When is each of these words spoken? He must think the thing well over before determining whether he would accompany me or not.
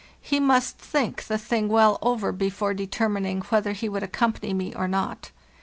He 0.19 0.39
must 0.39 0.79
think 0.79 1.25
the 1.25 1.37
thing 1.37 1.67
well 1.67 1.99
over 2.01 2.31
before 2.31 2.73
determining 2.73 3.41
whether 3.41 3.73
he 3.73 3.87
would 3.87 4.01
accompany 4.01 4.51
me 4.51 4.73
or 4.73 4.87
not. 4.87 5.29